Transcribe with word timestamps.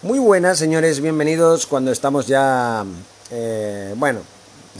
Muy 0.00 0.20
buenas, 0.20 0.60
señores, 0.60 1.00
bienvenidos 1.00 1.66
cuando 1.66 1.90
estamos 1.90 2.28
ya, 2.28 2.84
eh, 3.32 3.94
bueno, 3.96 4.20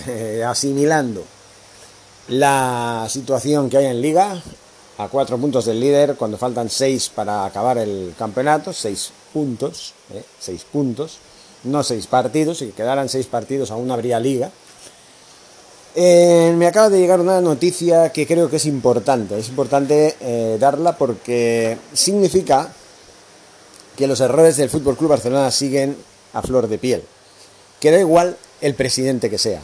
eh, 0.07 0.45
asimilando 0.47 1.25
la 2.29 3.05
situación 3.11 3.69
que 3.69 3.79
hay 3.79 3.87
en 3.87 4.01
liga, 4.01 4.41
a 4.97 5.09
cuatro 5.09 5.37
puntos 5.37 5.65
del 5.65 5.81
líder, 5.81 6.15
cuando 6.15 6.39
faltan 6.39 6.71
seis 6.71 7.11
para 7.13 7.45
acabar 7.45 7.79
el 7.79 8.15
campeonato, 8.17 8.73
seis 8.73 9.11
puntos, 9.33 9.93
eh, 10.15 10.23
seis 10.39 10.63
puntos, 10.63 11.19
no 11.65 11.83
seis 11.83 12.07
partidos, 12.07 12.59
si 12.59 12.69
quedaran 12.69 13.09
seis 13.09 13.27
partidos 13.27 13.73
aún 13.73 13.91
habría 13.91 14.21
liga. 14.21 14.53
me 15.97 16.67
acaba 16.69 16.91
de 16.91 17.01
llegar 17.01 17.19
una 17.19 17.41
noticia 17.41 18.13
que 18.13 18.25
creo 18.25 18.49
que 18.49 18.59
es 18.59 18.67
importante, 18.67 19.37
es 19.37 19.49
importante 19.49 20.57
darla 20.61 20.97
porque 20.97 21.77
significa 21.93 22.73
que 23.99 24.07
los 24.07 24.21
errores 24.21 24.57
del 24.57 24.71
Fútbol 24.71 24.97
Club 24.97 25.11
Barcelona 25.11 25.51
siguen 25.51 25.97
a 26.33 26.41
flor 26.41 26.69
de 26.69 26.79
piel. 26.79 27.03
Que 27.81 27.91
da 27.91 27.99
igual 27.99 28.37
el 28.61 28.77
presidente 28.77 29.29
que 29.29 29.39
sea. 29.39 29.61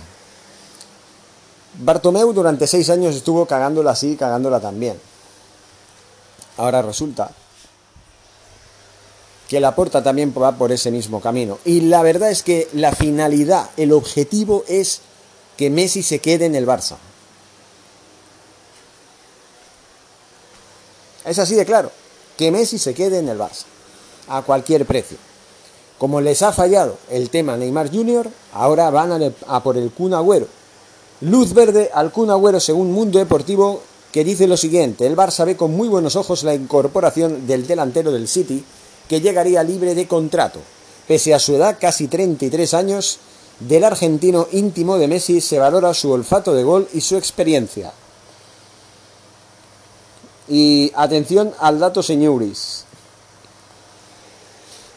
Bartomeu 1.79 2.33
durante 2.33 2.67
seis 2.67 2.91
años 2.91 3.15
estuvo 3.15 3.47
cagándola 3.47 3.93
así, 3.93 4.17
cagándola 4.17 4.59
también. 4.59 4.99
Ahora 6.57 6.83
resulta 6.83 7.31
que 9.49 9.61
la 9.61 9.77
porta 9.77 10.03
también 10.03 10.35
va 10.37 10.59
por 10.59 10.73
ese 10.73 10.91
mismo 10.91 11.21
camino. 11.21 11.61
Y 11.65 11.83
la 11.83 12.03
verdad 12.03 12.33
es 12.33 12.43
que 12.43 12.69
la 12.73 12.91
finalidad, 12.91 13.71
el 13.77 13.93
objetivo 13.93 14.65
es 14.67 15.01
que 15.57 15.71
Messi 15.71 16.03
se 16.03 16.19
quede 16.19 16.47
en 16.47 16.57
el 16.57 16.67
Barça. 16.67 16.97
Es 21.25 21.39
así 21.39 21.55
de 21.55 21.65
claro, 21.65 21.93
que 22.37 22.51
Messi 22.51 22.79
se 22.79 22.95
quede 22.95 23.19
en 23.19 23.29
el 23.29 23.39
Barça 23.39 23.67
a 24.29 24.43
cualquier 24.43 24.87
precio. 24.87 25.17
Como 25.99 26.21
les 26.21 26.43
ha 26.43 26.53
fallado 26.53 26.99
el 27.11 27.31
tema 27.31 27.57
Neymar 27.57 27.91
Jr., 27.91 28.29
ahora 28.53 28.91
van 28.91 29.35
a, 29.47 29.63
por 29.63 29.77
el 29.77 29.91
Kun 29.91 30.15
Agüero. 30.15 30.47
Luz 31.21 31.55
verde 31.55 31.91
al 31.95 32.11
Kun 32.11 32.31
Agüero 32.31 32.61
según 32.61 32.93
Mundo 32.93 33.19
Deportivo 33.19 33.81
que 34.13 34.23
dice 34.23 34.47
lo 34.47 34.57
siguiente, 34.57 35.07
el 35.07 35.17
Barça 35.17 35.45
ve 35.45 35.57
con 35.57 35.75
muy 35.75 35.89
buenos 35.89 36.15
ojos 36.15 36.45
la 36.45 36.55
incorporación 36.55 37.49
del 37.49 37.67
delantero 37.67 38.13
del 38.13 38.29
City 38.29 38.65
que 39.09 39.21
llegaría 39.21 39.65
libre 39.65 39.97
de 39.97 40.07
contrato. 40.07 40.61
Pese 41.09 41.35
a 41.35 41.41
su 41.41 41.57
edad, 41.57 41.79
casi 41.81 42.07
33 42.07 42.75
años, 42.75 43.19
del 43.61 43.85
argentino 43.85 44.47
íntimo 44.53 44.99
de 44.99 45.09
Messi 45.09 45.41
se 45.41 45.59
valora 45.59 45.95
su 45.95 46.11
olfato 46.11 46.55
de 46.55 46.63
gol 46.63 46.89
y 46.93 47.01
su 47.01 47.17
experiencia. 47.17 47.93
Y 50.49 50.93
atención 50.95 51.53
al 51.59 51.79
dato, 51.79 52.03
señores. 52.03 52.85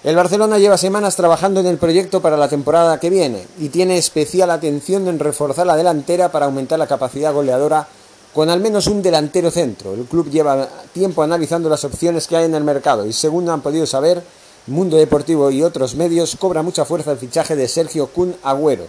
El 0.08 0.16
Barcelona 0.16 0.58
lleva 0.58 0.78
semanas 0.78 1.18
trabajando 1.18 1.60
en 1.60 1.66
el 1.66 1.78
proyecto 1.78 2.22
para 2.22 2.38
la 2.38 2.48
temporada 2.48 2.98
que 2.98 3.10
viene 3.10 3.46
y 3.60 3.68
tiene 3.68 3.98
especial 3.98 4.50
atención 4.52 5.06
en 5.10 5.20
reforzar 5.20 5.68
la 5.68 5.76
delantera 5.76 6.32
para 6.32 6.46
aumentar 6.46 6.80
la 6.80 6.88
capacidad 6.88 7.34
goleadora 7.34 7.86
con 8.34 8.50
al 8.50 8.62
menos 8.62 8.88
un 8.88 9.02
delantero 9.02 9.52
centro. 9.52 9.94
El 9.94 10.06
club 10.06 10.30
lleva 10.30 10.66
tiempo 10.94 11.24
analizando 11.24 11.68
las 11.68 11.84
opciones 11.84 12.26
que 12.26 12.38
hay 12.38 12.46
en 12.46 12.56
el 12.56 12.64
mercado 12.64 13.06
y 13.06 13.12
según 13.12 13.50
han 13.50 13.60
podido 13.60 13.86
saber, 13.86 14.24
Mundo 14.68 14.96
Deportivo 14.96 15.52
y 15.52 15.62
otros 15.62 15.96
medios 15.96 16.38
cobra 16.40 16.62
mucha 16.62 16.86
fuerza 16.86 17.12
el 17.12 17.18
fichaje 17.18 17.58
de 17.58 17.68
Sergio 17.68 18.08
Kun 18.08 18.34
Agüero, 18.44 18.88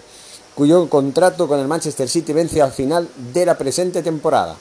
cuyo 0.54 0.88
contrato 0.88 1.48
con 1.48 1.58
el 1.58 1.66
Manchester 1.66 2.08
City 2.08 2.32
vence 2.32 2.62
al 2.62 2.70
final 2.70 3.08
de 3.34 3.44
la 3.44 3.58
presente 3.58 4.04
temporada. 4.04 4.54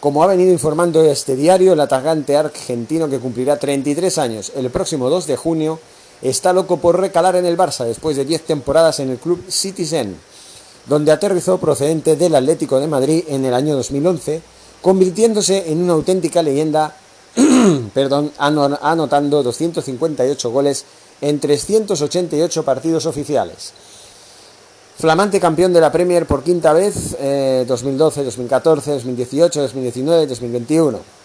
Como 0.00 0.22
ha 0.22 0.26
venido 0.26 0.52
informando 0.52 1.02
este 1.02 1.36
diario, 1.36 1.74
el 1.74 1.80
atacante 1.80 2.34
argentino 2.34 3.10
que 3.10 3.18
cumplirá 3.18 3.58
33 3.58 4.16
años 4.16 4.52
el 4.56 4.70
próximo 4.70 5.10
2 5.10 5.26
de 5.26 5.36
junio 5.36 5.78
está 6.22 6.52
loco 6.52 6.78
por 6.78 7.00
recalar 7.00 7.36
en 7.36 7.46
el 7.46 7.56
Barça 7.56 7.84
después 7.84 8.16
de 8.16 8.24
10 8.24 8.44
temporadas 8.44 9.00
en 9.00 9.10
el 9.10 9.18
club 9.18 9.44
Citizen, 9.48 10.16
donde 10.86 11.12
aterrizó 11.12 11.58
procedente 11.58 12.16
del 12.16 12.34
Atlético 12.34 12.80
de 12.80 12.86
Madrid 12.86 13.24
en 13.28 13.44
el 13.44 13.54
año 13.54 13.76
2011, 13.76 14.42
convirtiéndose 14.82 15.70
en 15.70 15.82
una 15.82 15.92
auténtica 15.92 16.42
leyenda, 16.42 16.96
perdón, 17.94 18.32
anotando 18.38 19.42
258 19.42 20.50
goles 20.50 20.84
en 21.20 21.40
388 21.40 22.64
partidos 22.64 23.06
oficiales. 23.06 23.72
Flamante 24.98 25.38
campeón 25.38 25.72
de 25.72 25.80
la 25.80 25.92
Premier 25.92 26.26
por 26.26 26.42
quinta 26.42 26.72
vez, 26.72 27.16
2012, 27.68 28.24
2014, 28.24 28.92
2018, 28.94 29.60
2019, 29.62 30.26
2021. 30.26 31.17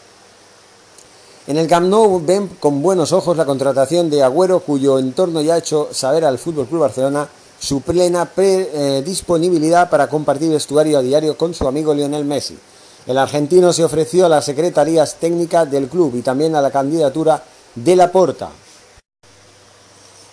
En 1.45 1.57
el 1.57 1.67
Camp 1.67 1.89
Nou 1.91 2.23
ven 2.23 2.47
con 2.57 2.81
buenos 2.81 3.11
ojos 3.11 3.35
la 3.35 3.43
contratación 3.43 4.09
de 4.09 4.23
Agüero, 4.23 4.61
cuyo 4.61 4.97
entorno 4.97 5.41
ya 5.41 5.55
ha 5.55 5.57
hecho 5.57 5.89
saber 5.91 6.23
al 6.23 6.35
FC 6.35 6.53
Barcelona 6.71 7.27
su 7.59 7.81
plena 7.81 8.31
eh, 8.37 9.03
disponibilidad 9.05 9.89
para 9.89 10.07
compartir 10.07 10.49
vestuario 10.51 10.97
a 10.97 11.01
diario 11.01 11.37
con 11.37 11.53
su 11.53 11.67
amigo 11.67 11.93
Lionel 11.93 12.23
Messi. 12.23 12.57
El 13.05 13.17
argentino 13.17 13.73
se 13.73 13.83
ofreció 13.83 14.25
a 14.25 14.29
las 14.29 14.45
secretarías 14.45 15.15
técnicas 15.15 15.69
del 15.69 15.89
club 15.89 16.15
y 16.15 16.21
también 16.21 16.55
a 16.55 16.61
la 16.61 16.71
candidatura 16.71 17.43
de 17.75 17.95
la 17.97 18.09
Porta. 18.09 18.49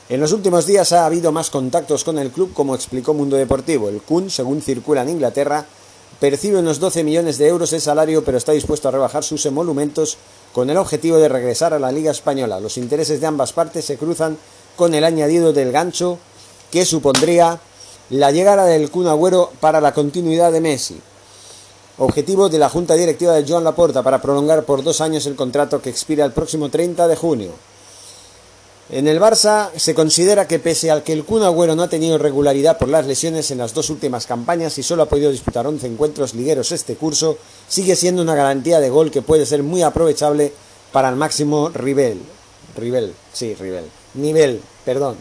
En 0.08 0.20
los 0.20 0.30
últimos 0.30 0.64
días 0.64 0.92
ha 0.92 1.06
habido 1.06 1.32
más 1.32 1.50
contactos 1.50 2.04
con 2.04 2.20
el 2.20 2.30
club, 2.30 2.52
como 2.54 2.76
explicó 2.76 3.14
Mundo 3.14 3.36
Deportivo. 3.36 3.88
El 3.88 4.00
Kun, 4.02 4.30
según 4.30 4.62
circula 4.62 5.02
en 5.02 5.08
Inglaterra, 5.08 5.66
percibe 6.20 6.58
unos 6.58 6.78
12 6.78 7.02
millones 7.02 7.38
de 7.38 7.48
euros 7.48 7.70
de 7.70 7.80
salario, 7.80 8.22
pero 8.22 8.38
está 8.38 8.52
dispuesto 8.52 8.88
a 8.88 8.92
rebajar 8.92 9.24
sus 9.24 9.44
emolumentos 9.46 10.18
con 10.52 10.68
el 10.68 10.76
objetivo 10.76 11.16
de 11.16 11.28
regresar 11.28 11.72
a 11.72 11.78
la 11.78 11.90
Liga 11.90 12.10
Española. 12.10 12.60
Los 12.60 12.76
intereses 12.76 13.20
de 13.20 13.26
ambas 13.26 13.52
partes 13.52 13.86
se 13.86 13.96
cruzan 13.96 14.36
con 14.76 14.94
el 14.94 15.04
añadido 15.04 15.52
del 15.52 15.72
gancho 15.72 16.18
que 16.70 16.84
supondría 16.84 17.58
la 18.10 18.30
llegada 18.30 18.66
del 18.66 18.90
Kun 18.90 19.06
Agüero 19.06 19.50
para 19.60 19.80
la 19.80 19.94
continuidad 19.94 20.52
de 20.52 20.60
Messi. 20.60 21.00
Objetivo 21.98 22.48
de 22.48 22.58
la 22.58 22.68
Junta 22.68 22.94
Directiva 22.94 23.34
de 23.34 23.46
Joan 23.46 23.64
Laporta 23.64 24.02
para 24.02 24.20
prolongar 24.20 24.64
por 24.64 24.82
dos 24.82 25.00
años 25.00 25.26
el 25.26 25.36
contrato 25.36 25.80
que 25.80 25.90
expira 25.90 26.24
el 26.24 26.32
próximo 26.32 26.68
30 26.68 27.08
de 27.08 27.16
junio. 27.16 27.52
En 28.92 29.06
el 29.06 29.20
Barça 29.20 29.70
se 29.76 29.94
considera 29.94 30.48
que 30.48 30.58
pese 30.58 30.90
al 30.90 31.04
que 31.04 31.12
el 31.12 31.24
Kun 31.24 31.44
Agüero 31.44 31.76
no 31.76 31.84
ha 31.84 31.88
tenido 31.88 32.18
regularidad 32.18 32.76
por 32.76 32.88
las 32.88 33.06
lesiones 33.06 33.52
en 33.52 33.58
las 33.58 33.72
dos 33.72 33.88
últimas 33.88 34.26
campañas 34.26 34.76
y 34.78 34.82
solo 34.82 35.04
ha 35.04 35.08
podido 35.08 35.30
disputar 35.30 35.64
11 35.64 35.86
encuentros 35.86 36.34
ligueros 36.34 36.72
este 36.72 36.96
curso, 36.96 37.38
sigue 37.68 37.94
siendo 37.94 38.20
una 38.20 38.34
garantía 38.34 38.80
de 38.80 38.90
gol 38.90 39.12
que 39.12 39.22
puede 39.22 39.46
ser 39.46 39.62
muy 39.62 39.82
aprovechable 39.82 40.52
para 40.90 41.08
el 41.08 41.14
máximo 41.14 41.68
Rivel. 41.68 42.20
Rivel, 42.76 43.14
sí, 43.32 43.54
Rivel. 43.54 43.84
Nivel, 44.14 44.60
perdón. 44.84 45.14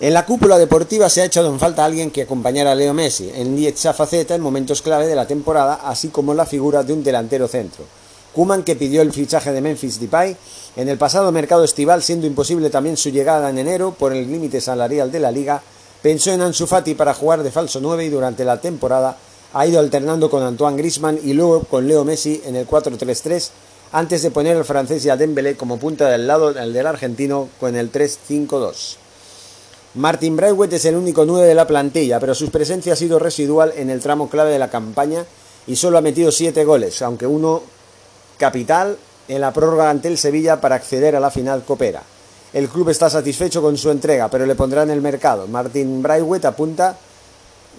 En 0.00 0.14
la 0.14 0.26
cúpula 0.26 0.58
deportiva 0.58 1.08
se 1.08 1.22
ha 1.22 1.26
echado 1.26 1.48
en 1.48 1.60
falta 1.60 1.84
alguien 1.84 2.10
que 2.10 2.22
acompañara 2.22 2.72
a 2.72 2.74
Leo 2.74 2.92
Messi 2.92 3.30
en 3.32 3.54
dicha 3.54 3.94
faceta 3.94 4.34
en 4.34 4.40
momentos 4.40 4.82
clave 4.82 5.06
de 5.06 5.14
la 5.14 5.28
temporada, 5.28 5.74
así 5.84 6.08
como 6.08 6.34
la 6.34 6.44
figura 6.44 6.82
de 6.82 6.92
un 6.92 7.04
delantero 7.04 7.46
centro. 7.46 7.84
Kuman, 8.34 8.64
que 8.64 8.76
pidió 8.76 9.02
el 9.02 9.12
fichaje 9.12 9.52
de 9.52 9.60
Memphis 9.60 10.00
Depay 10.00 10.36
en 10.76 10.88
el 10.88 10.98
pasado 10.98 11.30
mercado 11.32 11.64
estival, 11.64 12.02
siendo 12.02 12.26
imposible 12.26 12.68
también 12.68 12.96
su 12.96 13.10
llegada 13.10 13.48
en 13.48 13.58
enero 13.58 13.94
por 13.98 14.12
el 14.12 14.30
límite 14.30 14.60
salarial 14.60 15.12
de 15.12 15.20
la 15.20 15.30
liga, 15.30 15.62
pensó 16.02 16.32
en 16.32 16.42
Ansu 16.42 16.66
Fati 16.66 16.94
para 16.94 17.14
jugar 17.14 17.42
de 17.42 17.50
falso 17.50 17.80
9 17.80 18.04
y 18.04 18.08
durante 18.08 18.44
la 18.44 18.60
temporada 18.60 19.16
ha 19.52 19.66
ido 19.66 19.78
alternando 19.78 20.28
con 20.28 20.42
Antoine 20.42 20.76
Griezmann 20.76 21.18
y 21.22 21.32
luego 21.32 21.60
con 21.60 21.86
Leo 21.86 22.04
Messi 22.04 22.42
en 22.44 22.56
el 22.56 22.66
4-3-3 22.66 23.50
antes 23.92 24.22
de 24.22 24.32
poner 24.32 24.56
al 24.56 24.64
francés 24.64 25.04
y 25.04 25.10
a 25.10 25.16
Dembélé 25.16 25.56
como 25.56 25.78
punta 25.78 26.08
del 26.08 26.26
lado 26.26 26.52
del 26.52 26.86
argentino 26.86 27.48
con 27.60 27.76
el 27.76 27.92
3-5-2. 27.92 28.96
Martin 29.94 30.36
Braithwaite 30.36 30.76
es 30.76 30.84
el 30.86 30.96
único 30.96 31.24
9 31.24 31.46
de 31.46 31.54
la 31.54 31.68
plantilla, 31.68 32.18
pero 32.18 32.34
su 32.34 32.50
presencia 32.50 32.94
ha 32.94 32.96
sido 32.96 33.20
residual 33.20 33.72
en 33.76 33.90
el 33.90 34.00
tramo 34.00 34.28
clave 34.28 34.50
de 34.50 34.58
la 34.58 34.68
campaña 34.68 35.24
y 35.68 35.76
solo 35.76 35.98
ha 35.98 36.00
metido 36.00 36.32
7 36.32 36.64
goles, 36.64 37.00
aunque 37.02 37.28
uno 37.28 37.62
capital 38.36 38.96
en 39.28 39.40
la 39.40 39.52
prórroga 39.52 39.90
ante 39.90 40.08
el 40.08 40.18
Sevilla 40.18 40.60
para 40.60 40.76
acceder 40.76 41.16
a 41.16 41.20
la 41.20 41.30
final 41.30 41.64
Copera. 41.64 42.02
El 42.52 42.68
club 42.68 42.90
está 42.90 43.10
satisfecho 43.10 43.60
con 43.60 43.76
su 43.76 43.90
entrega, 43.90 44.28
pero 44.28 44.46
le 44.46 44.54
pondrá 44.54 44.84
en 44.84 44.90
el 44.90 45.00
mercado. 45.00 45.48
Martin 45.48 46.02
Braithwaite 46.02 46.46
apunta, 46.46 46.96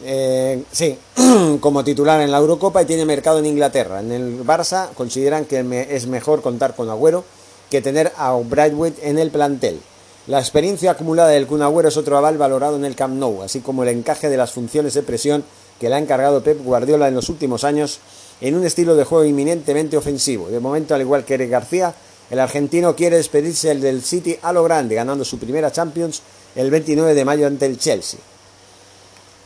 eh, 0.04 0.64
sí, 0.72 0.98
como 1.62 1.84
titular 1.84 2.20
en 2.22 2.32
la 2.32 2.40
Eurocopa 2.40 2.82
y 2.82 2.86
tiene 2.86 3.06
mercado 3.06 3.40
en 3.40 3.46
Inglaterra. 3.46 4.02
En 4.02 4.12
el 4.12 4.46
Barça 4.46 4.90
consideran 4.94 5.46
que 5.46 5.88
es 5.90 6.08
mejor 6.08 6.42
contar 6.42 6.76
con 6.76 6.90
Agüero 6.90 7.24
que 7.70 7.82
tener 7.82 8.12
a 8.18 8.34
Braithwaite 8.34 9.10
en 9.10 9.18
el 9.18 9.32
plantel. 9.32 9.80
La 10.28 10.40
experiencia 10.40 10.92
acumulada 10.92 11.30
del 11.30 11.48
Kun 11.48 11.62
Agüero 11.62 11.88
es 11.88 11.98
otro 11.98 12.18
aval 12.18 12.38
valorado 12.38 12.76
en 12.76 12.84
el 12.84 12.96
Camp 12.96 13.16
Nou, 13.16 13.44
así 13.44 13.62
como 13.62 13.84
el 13.84 13.90
encaje 13.90 14.28
de 14.28 14.38
las 14.38 14.52
funciones 14.52 14.94
de 14.96 15.04
presión 15.04 15.44
que 15.80 15.88
le 15.88 15.96
ha 15.96 16.00
encargado 16.00 16.42
Pep 16.42 16.64
Guardiola 16.64 17.08
en 17.08 17.16
los 17.16 17.30
últimos 17.30 17.64
años 17.64 18.00
en 18.42 18.56
un 18.56 18.66
estilo 18.66 18.96
de 18.96 19.04
juego 19.04 19.26
inminentemente 19.26 19.98
ofensivo. 19.98 20.50
De 20.50 20.60
momento, 20.60 20.96
al 20.96 21.02
igual 21.02 21.24
que 21.24 21.36
Eric 21.36 21.50
García, 21.50 21.94
el 22.30 22.40
argentino 22.40 22.96
quiere 22.96 23.18
despedirse 23.18 23.74
del 23.76 24.04
City 24.04 24.38
a 24.42 24.52
lo 24.52 24.64
grande, 24.64 24.96
ganando 24.96 25.24
su 25.24 25.38
primera 25.38 25.72
Champions 25.72 26.22
el 26.56 26.72
29 26.72 27.14
de 27.14 27.26
mayo 27.26 27.48
ante 27.48 27.66
el 27.66 27.78
Chelsea. 27.78 28.20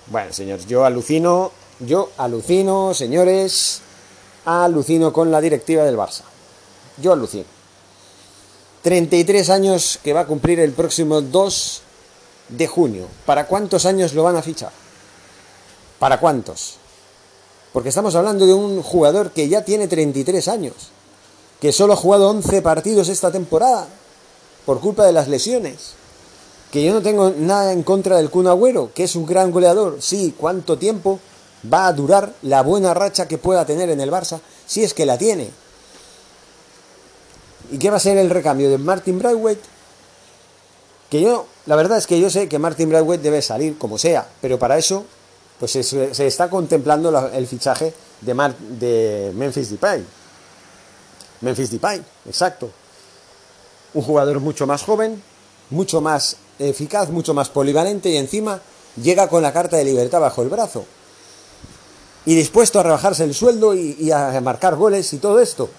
Bueno, 0.07 0.33
señores, 0.33 0.65
yo 0.65 0.86
alucino, 0.86 1.51
yo 1.80 2.09
alucino, 2.18 2.94
señores, 2.94 3.81
alucino 4.45 5.13
con 5.13 5.30
la 5.30 5.42
directiva 5.42 5.83
del 5.83 5.97
Barça. 5.97 6.24
Yo 6.97 7.13
alucino. 7.13 7.45
33 8.81 9.50
años 9.50 10.00
que 10.03 10.13
va 10.13 10.21
a 10.21 10.25
cumplir 10.25 10.59
el 10.59 10.71
próximo 10.71 11.21
2 11.21 11.81
de 12.50 12.68
junio. 12.68 13.07
¿Para 13.25 13.45
cuántos 13.45 13.85
años 13.85 14.13
lo 14.13 14.24
van 14.24 14.38
a 14.38 14.42
fichar? 14.42 14.71
¿Para 16.00 16.19
cuántos? 16.19 16.79
Porque 17.74 17.89
estamos 17.89 18.16
hablando 18.16 18.45
de 18.45 18.54
un 18.54 18.81
jugador 18.81 19.31
que 19.31 19.48
ya 19.48 19.63
tiene 19.63 19.88
33 19.88 20.48
años, 20.48 20.74
que 21.60 21.71
solo 21.71 21.94
ha 21.94 21.98
jugado 21.98 22.30
11 22.30 22.62
partidos 22.62 23.10
esta 23.10 23.31
temporada 23.31 23.88
por 24.66 24.80
culpa 24.80 25.06
de 25.06 25.13
las 25.13 25.27
lesiones. 25.27 25.94
Que 26.71 26.83
yo 26.83 26.94
no 26.94 27.01
tengo 27.01 27.31
nada 27.36 27.74
en 27.74 27.83
contra 27.83 28.18
del 28.18 28.30
Kun 28.30 28.48
Agüero, 28.48 28.92
que 28.94 29.04
es 29.04 29.16
un 29.16 29.25
gran 29.25 29.51
goleador. 29.51 29.98
Sí, 30.01 30.33
¿cuánto 30.38 30.77
tiempo 30.77 31.19
va 31.71 31.88
a 31.88 31.94
durar 31.94 32.33
la 32.44 32.62
buena 32.62 32.94
racha 32.94 33.27
que 33.27 33.38
pueda 33.38 33.66
tener 33.66 33.89
en 33.89 34.01
el 34.01 34.12
Barça? 34.12 34.39
Si 34.68 34.83
es 34.83 34.94
que 34.94 35.06
la 35.06 35.18
tiene. 35.18 35.50
¿Y 37.71 37.77
qué 37.77 37.89
va 37.89 37.98
a 37.98 38.00
ser 38.00 38.18
el 38.18 38.30
recambio 38.30 38.69
de 38.69 38.77
Martin 38.77 39.19
Braithwaite? 39.19 39.62
Que 41.10 41.21
yo, 41.21 41.48
la 41.66 41.75
verdad 41.75 41.98
es 41.98 42.07
que 42.07 42.19
yo 42.19 42.30
sé 42.30 42.48
que 42.48 42.60
Martin 42.60 42.89
Braithwaite 42.89 43.24
debe 43.24 43.42
salir 43.42 43.77
como 43.77 43.98
sea, 43.98 44.27
pero 44.42 44.60
para 44.60 44.77
eso 44.77 45.06
pues 45.59 45.71
se, 45.71 46.25
está 46.27 46.50
contemplando 46.50 47.29
el 47.33 47.45
fichaje 47.45 47.94
de, 48.21 48.53
de 48.79 49.31
Memphis 49.35 49.71
Depay. 49.71 50.06
Memphis 51.41 51.71
Depay, 51.71 52.01
exacto. 52.25 52.71
Un 53.94 54.01
jugador 54.01 54.39
mucho 54.39 54.65
más 54.65 54.83
joven, 54.83 55.21
mucho 55.69 56.00
más 56.00 56.38
eficaz, 56.59 57.09
mucho 57.09 57.33
más 57.33 57.50
polivalente 57.50 58.09
y 58.09 58.17
encima 58.17 58.61
llega 59.01 59.27
con 59.27 59.44
la 59.44 59.51
carta 59.51 59.77
de 59.77 59.83
libertad 59.83 60.21
bajo 60.21 60.41
el 60.41 60.50
brazo. 60.50 60.85
Y 62.25 62.35
dispuesto 62.35 62.79
a 62.79 62.83
rebajarse 62.83 63.23
el 63.23 63.33
sueldo 63.33 63.73
y, 63.73 63.97
y 64.00 64.11
a 64.11 64.39
marcar 64.41 64.75
goles 64.75 65.11
y 65.13 65.17
todo 65.17 65.39
esto. 65.39 65.69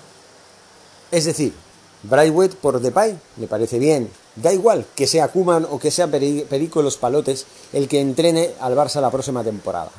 Es 1.11 1.25
decir, 1.25 1.55
Brightwood 2.03 2.55
por 2.61 2.81
Depay, 2.81 3.19
me 3.37 3.47
parece 3.47 3.79
bien. 3.79 4.11
Da 4.37 4.53
igual 4.53 4.87
que 4.95 5.07
sea 5.07 5.29
Kuman 5.29 5.67
o 5.71 5.79
que 5.79 5.91
sea 5.91 6.09
Perico 6.09 6.83
Los 6.83 6.97
Palotes 6.97 7.47
el 7.73 7.89
que 7.89 8.01
entrene 8.01 8.51
al 8.61 8.77
Barça 8.77 9.01
la 9.01 9.11
próxima 9.11 9.45
temporada. 9.45 9.91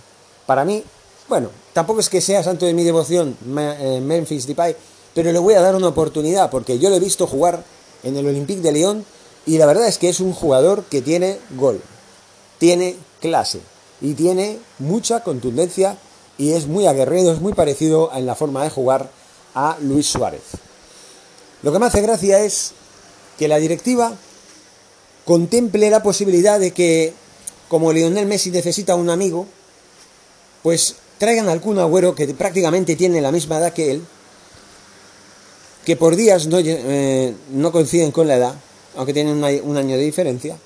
Para 0.46 0.66
mí, 0.66 0.84
bueno, 1.28 1.50
tampoco 1.74 2.00
es 2.00 2.10
que 2.10 2.22
sea 2.22 2.44
santo 2.44 2.66
de 2.66 2.74
mi 2.74 2.84
devoción 2.84 3.38
eh, 3.58 4.02
Memphis 4.04 4.48
Depay, 4.48 4.76
pero 5.14 5.32
le 5.32 5.40
voy 5.40 5.54
a 5.54 5.62
dar 5.62 5.76
una 5.76 5.90
oportunidad 5.90 6.50
porque 6.50 6.80
yo 6.80 6.90
lo 6.90 6.96
he 6.96 7.00
visto 7.00 7.28
jugar 7.28 7.64
en 8.04 8.18
el 8.18 8.28
Olympique 8.28 8.62
de 8.62 8.72
Lyon 8.72 9.06
y 9.46 9.58
la 9.58 9.66
verdad 9.66 9.88
es 9.88 9.98
que 9.98 10.10
es 10.10 10.20
un 10.20 10.34
jugador 10.34 10.84
que 10.86 11.02
tiene 11.02 11.38
gol, 11.52 11.82
tiene 12.58 12.96
clase 13.20 13.62
y 14.02 14.14
tiene 14.14 14.60
mucha 14.80 15.24
contundencia 15.24 15.98
y 16.38 16.54
es 16.54 16.68
muy 16.68 16.88
aguerrido, 16.88 17.32
es 17.32 17.42
muy 17.42 17.54
parecido 17.54 18.12
en 18.16 18.26
la 18.26 18.36
forma 18.36 18.64
de 18.64 18.70
jugar 18.70 19.10
a 19.54 19.78
Luis 19.82 20.08
Suárez. 20.08 20.42
Lo 21.64 21.72
que 21.72 21.80
me 21.80 21.86
hace 21.86 22.02
gracia 22.02 22.44
es 22.44 22.72
que 23.38 23.48
la 23.48 23.58
directiva 23.58 24.16
contemple 25.26 25.90
la 25.90 26.02
posibilidad 26.04 26.60
de 26.60 26.72
que, 26.72 27.14
como 27.70 27.94
Lionel 27.94 28.26
Messi 28.26 28.50
necesita 28.50 28.96
un 28.96 29.10
amigo, 29.10 29.48
pues 30.64 30.96
traigan 31.18 31.50
al 31.50 31.62
Kun 31.62 31.80
Agüero, 31.80 32.16
que 32.16 32.28
prácticamente 32.34 32.96
tiene 32.96 33.22
la 33.22 33.32
misma 33.32 33.60
edad 33.60 33.74
que 33.74 33.92
él, 33.92 34.02
que 35.86 35.96
por 35.96 36.16
días 36.16 36.48
no, 36.48 36.58
eh, 36.60 37.36
coinciden 37.72 38.12
con 38.12 38.28
la 38.28 38.38
edad, 38.38 38.56
aunque 38.96 39.14
tienen 39.14 39.44
un 39.64 39.78
año 39.78 39.98
de 39.98 40.04
diferencia, 40.04 40.58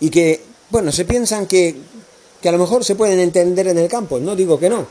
y 0.00 0.10
que, 0.10 0.42
bueno, 0.70 0.90
se 0.90 1.04
piensan 1.04 1.46
que, 1.46 1.76
que 2.42 2.48
a 2.48 2.52
lo 2.52 2.58
mejor 2.58 2.84
se 2.84 2.96
pueden 2.96 3.20
entender 3.20 3.68
en 3.68 3.78
el 3.78 3.88
campo, 3.88 4.18
no 4.18 4.34
digo 4.34 4.58
que 4.58 4.68
no, 4.68 4.86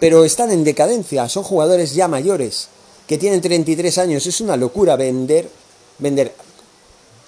pero 0.00 0.24
están 0.24 0.50
en 0.50 0.64
decadencia, 0.64 1.28
son 1.28 1.44
jugadores 1.44 1.94
ya 1.94 2.08
mayores, 2.08 2.68
que 3.06 3.18
tienen 3.18 3.40
33 3.40 3.98
años. 3.98 4.26
Es 4.26 4.40
una 4.40 4.56
locura 4.56 4.96
vender, 4.96 5.50
vender, 5.98 6.34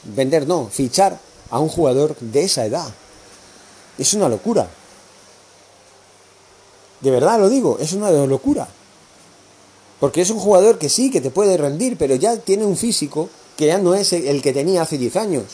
vender 0.05 0.47
no, 0.47 0.69
fichar 0.69 1.19
a 1.51 1.59
un 1.59 1.69
jugador 1.69 2.17
de 2.21 2.45
esa 2.45 2.65
edad. 2.67 2.89
Es 3.99 4.15
una 4.15 4.29
locura. 4.29 4.69
De 7.01 7.11
verdad 7.11 7.39
lo 7.39 7.49
digo, 7.49 7.79
es 7.81 7.93
una 7.93 8.11
locura. 8.11 8.69
Porque 10.01 10.21
es 10.21 10.31
un 10.31 10.39
jugador 10.39 10.79
que 10.79 10.89
sí, 10.89 11.11
que 11.11 11.21
te 11.21 11.31
puede 11.31 11.57
rendir, 11.57 11.97
pero 11.97 12.15
ya 12.15 12.37
tiene 12.37 12.65
un 12.65 12.77
físico 12.77 13.31
que 13.57 13.67
ya 13.67 13.79
no 13.79 13.95
es 13.95 14.13
el 14.13 14.43
que 14.43 14.53
tenía 14.53 14.83
hace 14.83 14.99
10 14.99 15.17
años. 15.17 15.45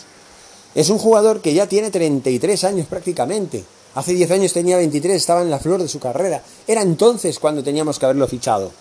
Es 0.75 0.89
un 0.89 0.99
jugador 0.99 1.41
que 1.41 1.55
ya 1.55 1.69
tiene 1.69 1.91
33 1.91 2.65
años 2.65 2.87
prácticamente. 2.87 3.65
Hace 3.95 4.15
10 4.15 4.31
años 4.33 4.53
tenía 4.53 4.79
23, 4.79 5.17
estaba 5.17 5.43
en 5.43 5.51
la 5.51 5.59
flor 5.59 5.83
de 5.83 5.89
su 5.89 6.01
carrera. 6.01 6.43
Era 6.67 6.83
entonces 6.83 7.39
cuando 7.39 7.63
teníamos 7.63 7.99
que 7.99 8.07
haberlo 8.07 8.27
fichado 8.27 8.73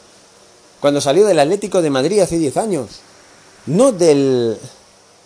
cuando 0.81 0.99
salió 0.99 1.25
del 1.25 1.39
Atlético 1.39 1.81
de 1.81 1.91
Madrid 1.91 2.19
hace 2.19 2.39
10 2.39 2.57
años, 2.57 2.87
no 3.67 3.91
del, 3.91 4.57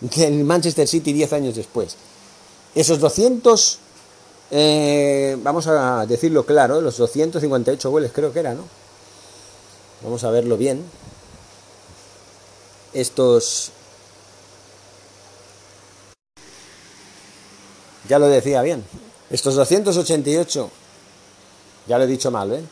del 0.01 0.43
Manchester 0.43 0.85
City 0.85 1.13
10 1.13 1.33
años 1.33 1.55
después. 1.55 1.95
Esos 2.75 2.99
200, 2.99 3.79
eh, 4.51 5.37
vamos 5.41 5.65
a 5.67 6.05
decirlo 6.05 6.45
claro, 6.45 6.81
los 6.81 6.97
258 6.97 7.89
goles 7.89 8.11
creo 8.13 8.33
que 8.33 8.39
era, 8.39 8.53
¿no? 8.53 8.63
Vamos 10.03 10.25
a 10.25 10.29
verlo 10.29 10.57
bien. 10.57 10.83
Estos... 12.93 13.71
Ya 18.09 18.19
lo 18.19 18.27
decía 18.27 18.61
bien. 18.61 18.83
Estos 19.31 19.55
288, 19.55 20.69
ya 21.87 21.97
lo 21.97 22.03
he 22.03 22.07
dicho 22.07 22.29
mal, 22.29 22.51
¿eh? 22.51 22.63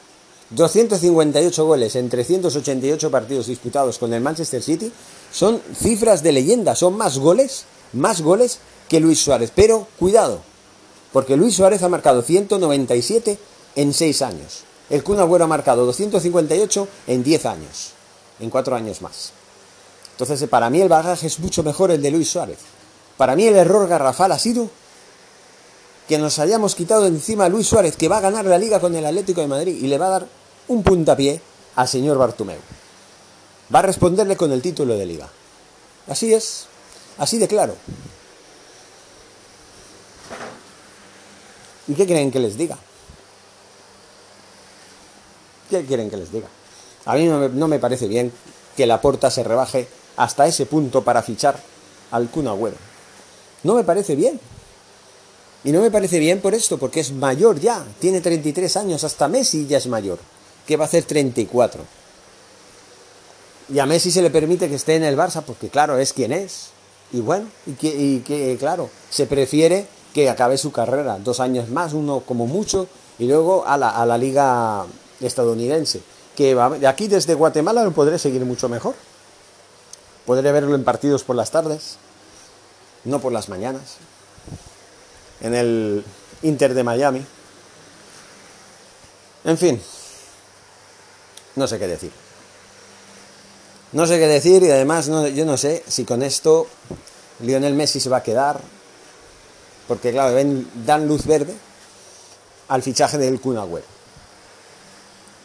258 0.49 1.65
goles 1.65 1.95
en 1.95 2.09
388 2.09 3.09
partidos 3.09 3.47
disputados 3.47 3.97
con 3.97 4.13
el 4.13 4.21
Manchester 4.21 4.61
City 4.61 4.91
son 5.31 5.61
cifras 5.75 6.21
de 6.21 6.31
leyenda, 6.31 6.75
son 6.75 6.95
más 6.95 7.17
goles, 7.17 7.65
más 7.93 8.21
goles 8.21 8.59
que 8.87 8.99
Luis 8.99 9.19
Suárez. 9.19 9.51
Pero 9.55 9.87
cuidado, 9.97 10.41
porque 11.11 11.37
Luis 11.37 11.55
Suárez 11.55 11.81
ha 11.83 11.89
marcado 11.89 12.21
197 12.21 13.37
en 13.75 13.93
6 13.93 14.21
años. 14.21 14.63
El 14.89 15.03
Kun 15.03 15.19
Agüero 15.19 15.45
ha 15.45 15.47
marcado 15.47 15.85
258 15.85 16.87
en 17.07 17.23
10 17.23 17.45
años, 17.45 17.93
en 18.39 18.49
4 18.49 18.75
años 18.75 19.01
más. 19.01 19.31
Entonces, 20.11 20.47
para 20.47 20.69
mí 20.69 20.81
el 20.81 20.89
bagaje 20.89 21.25
es 21.25 21.39
mucho 21.39 21.63
mejor 21.63 21.89
el 21.89 22.01
de 22.01 22.11
Luis 22.11 22.29
Suárez. 22.29 22.59
Para 23.17 23.35
mí 23.35 23.45
el 23.45 23.55
error 23.55 23.87
garrafal 23.87 24.31
ha 24.31 24.39
sido 24.39 24.69
que 26.07 26.17
nos 26.17 26.39
hayamos 26.39 26.75
quitado 26.75 27.03
de 27.03 27.09
encima 27.09 27.45
a 27.45 27.50
Luis 27.50 27.67
Suárez, 27.67 27.95
que 27.95 28.09
va 28.09 28.17
a 28.17 28.21
ganar 28.21 28.45
la 28.45 28.57
liga 28.57 28.79
con 28.79 28.95
el 28.95 29.05
Atlético 29.05 29.41
de 29.41 29.47
Madrid 29.47 29.77
y 29.81 29.88
le 29.88 29.97
va 29.97 30.07
a 30.07 30.19
dar 30.19 30.27
un 30.67 30.83
puntapié 30.83 31.41
al 31.75 31.88
señor 31.88 32.17
Bartumeu. 32.17 32.59
Va 33.73 33.79
a 33.79 33.83
responderle 33.83 34.35
con 34.35 34.51
el 34.51 34.61
título 34.61 34.95
de 34.95 35.05
liga. 35.05 35.29
Así 36.07 36.33
es, 36.33 36.65
así 37.17 37.38
de 37.38 37.47
claro. 37.47 37.75
¿Y 41.88 41.93
qué 41.93 42.05
quieren 42.05 42.31
que 42.31 42.39
les 42.39 42.57
diga? 42.57 42.77
¿Qué 45.69 45.86
quieren 45.86 46.10
que 46.10 46.17
les 46.17 46.31
diga? 46.31 46.48
A 47.05 47.15
mí 47.15 47.25
no 47.25 47.67
me, 47.67 47.79
parece 47.79 48.07
bien 48.07 48.31
que 48.77 48.86
la 48.86 49.01
porta 49.01 49.29
se 49.29 49.43
rebaje 49.43 49.88
hasta 50.15 50.48
ese 50.48 50.65
punto 50.65 51.03
para 51.03 51.22
fichar 51.22 51.60
al 52.12 52.29
Kun 52.29 52.48
Agüero. 52.48 52.77
No 53.63 53.75
me 53.75 53.83
parece 53.83 54.15
bien. 54.15 54.39
Y 55.63 55.72
no 55.72 55.82
me 55.82 55.91
parece 55.91 56.20
bien 56.20 56.41
por 56.41 56.53
esto, 56.53 56.77
porque 56.77 57.00
es 57.00 57.12
mayor 57.12 57.60
ya. 57.60 57.86
Tiene 58.00 58.22
33 58.22 58.77
años, 58.77 59.03
hasta 59.03 59.27
Messi 59.27 59.65
ya 59.65 59.77
es 59.77 59.88
mayor 59.88 60.20
que 60.67 60.77
va 60.77 60.86
a 60.86 60.88
hacer 60.88 61.03
34. 61.03 61.84
Y 63.70 63.79
a 63.79 63.86
Messi 63.86 64.12
se 64.12 64.22
le 64.22 64.29
permite 64.29 64.70
que 64.70 64.75
esté 64.75 64.96
en 64.96 65.03
el 65.03 65.17
Barça 65.17 65.41
porque, 65.41 65.70
claro, 65.70 65.98
es 65.98 66.13
quien 66.13 66.32
es. 66.32 66.70
Y 67.12 67.22
bueno, 67.22 67.48
y 67.65 68.20
que, 68.20 68.58
claro, 68.60 68.89
se 69.10 69.25
prefiere 69.27 69.88
que 70.13 70.29
acabe 70.29 70.58
su 70.58 70.72
carrera 70.72 71.20
dos 71.20 71.39
años 71.39 71.70
más, 71.70 71.93
uno 71.93 72.22
como 72.22 72.48
mucho, 72.48 72.88
y 73.20 73.27
luego 73.27 73.65
a 73.67 73.77
la, 73.77 73.89
a 73.89 74.05
la 74.05 74.17
liga 74.17 74.86
estadounidense. 75.22 76.01
Que 76.36 76.55
de 76.55 76.88
aquí 76.88 77.08
desde 77.08 77.36
Guatemala 77.36 77.84
lo 77.84 77.91
podré 77.91 78.17
seguir 78.17 78.43
mucho 78.46 78.67
mejor. 78.67 78.96
Podré 80.25 80.51
verlo 80.51 80.74
en 80.75 80.84
partidos 80.84 81.24
por 81.24 81.36
las 81.36 81.51
tardes, 81.51 81.98
no 83.03 83.20
por 83.20 83.32
las 83.32 83.50
mañanas. 83.50 83.98
En 85.43 85.53
el 85.53 86.03
Inter 86.41 86.73
de 86.73 86.83
Miami. 86.83 87.23
En 89.45 89.57
fin, 89.57 89.81
no 91.55 91.67
sé 91.67 91.77
qué 91.77 91.88
decir. 91.88 92.12
No 93.91 94.07
sé 94.07 94.17
qué 94.17 94.27
decir 94.27 94.63
y 94.63 94.71
además 94.71 95.07
yo 95.35 95.45
no 95.45 95.55
sé 95.55 95.83
si 95.88 96.03
con 96.03 96.23
esto 96.23 96.65
Lionel 97.41 97.75
Messi 97.75 98.00
se 98.00 98.09
va 98.09 98.17
a 98.17 98.23
quedar, 98.23 98.59
porque 99.88 100.12
claro, 100.12 100.35
dan 100.85 101.07
luz 101.07 101.25
verde 101.25 101.53
al 102.69 102.81
fichaje 102.81 103.17
del 103.17 103.39
Kun 103.39 103.57
Agüero. 103.57 103.85